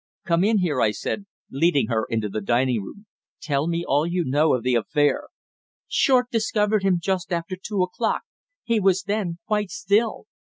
"Come 0.25 0.43
in 0.43 0.57
here," 0.57 0.81
I 0.81 0.89
said, 0.89 1.27
leading 1.51 1.85
her 1.89 2.07
into 2.09 2.27
the 2.27 2.41
dining 2.41 2.81
room. 2.81 3.05
"Tell 3.39 3.67
me 3.67 3.85
all 3.87 4.07
you 4.07 4.25
know 4.25 4.55
of 4.55 4.63
the 4.63 4.73
affair." 4.73 5.27
"Short 5.87 6.31
discovered 6.31 6.81
him 6.81 6.97
just 6.99 7.31
after 7.31 7.55
two 7.55 7.83
o'clock. 7.83 8.23
He 8.63 8.79
was 8.79 9.03
then 9.03 9.37
quite 9.45 9.69
still." 9.69 10.25